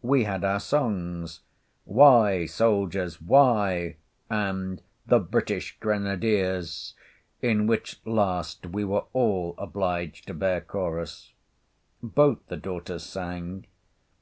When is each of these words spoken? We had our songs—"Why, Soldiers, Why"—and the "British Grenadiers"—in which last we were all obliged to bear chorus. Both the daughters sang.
We 0.00 0.24
had 0.24 0.42
our 0.42 0.58
songs—"Why, 0.60 2.46
Soldiers, 2.46 3.20
Why"—and 3.20 4.80
the 5.06 5.18
"British 5.20 5.76
Grenadiers"—in 5.80 7.66
which 7.66 8.00
last 8.06 8.68
we 8.68 8.84
were 8.86 9.04
all 9.12 9.54
obliged 9.58 10.28
to 10.28 10.32
bear 10.32 10.62
chorus. 10.62 11.34
Both 12.02 12.38
the 12.48 12.56
daughters 12.56 13.02
sang. 13.04 13.66